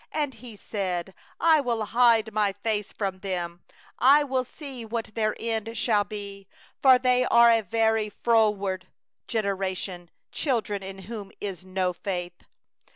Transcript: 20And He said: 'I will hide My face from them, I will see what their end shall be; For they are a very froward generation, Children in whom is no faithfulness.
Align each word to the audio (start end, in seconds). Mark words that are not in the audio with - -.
20And 0.15 0.33
He 0.33 0.55
said: 0.55 1.13
'I 1.39 1.61
will 1.61 1.85
hide 1.85 2.33
My 2.33 2.53
face 2.53 2.91
from 2.91 3.19
them, 3.19 3.61
I 3.99 4.23
will 4.23 4.43
see 4.43 4.83
what 4.83 5.11
their 5.13 5.35
end 5.39 5.77
shall 5.77 6.03
be; 6.05 6.47
For 6.81 6.97
they 6.97 7.23
are 7.25 7.51
a 7.51 7.61
very 7.61 8.09
froward 8.09 8.87
generation, 9.27 10.09
Children 10.31 10.81
in 10.81 10.99
whom 11.05 11.31
is 11.39 11.63
no 11.63 11.93
faithfulness. 11.93 12.49